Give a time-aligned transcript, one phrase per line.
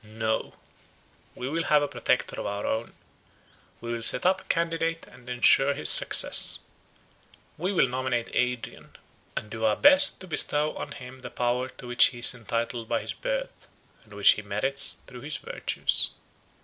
[0.03, 0.55] No,
[1.35, 2.93] we will have a Protector of our own.
[3.81, 6.57] We will set up a candidate, and ensure his success.
[7.55, 8.95] We will nominate Adrian,
[9.37, 12.89] and do our best to bestow on him the power to which he is entitled
[12.89, 13.67] by his birth,
[14.03, 16.09] and which he merits through his virtues.